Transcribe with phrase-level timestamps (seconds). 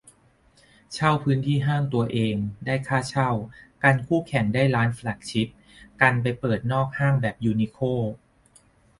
[0.93, 3.29] เช่าพื้นที่ห้างตัวเอง ได้ค่าเช่า
[3.83, 5.47] กันคู่แข่งได้ร้านแฟลกชิป
[6.01, 8.01] กันไปเปิดนอกห้างแบบยูนิโคล